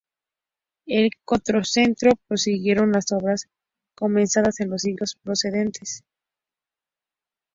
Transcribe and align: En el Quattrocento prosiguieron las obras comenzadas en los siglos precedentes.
En 0.87 1.03
el 1.05 1.11
Quattrocento 1.25 2.09
prosiguieron 2.27 2.91
las 2.91 3.11
obras 3.11 3.45
comenzadas 3.95 4.59
en 4.59 4.71
los 4.71 4.81
siglos 4.81 5.15
precedentes. 5.21 6.03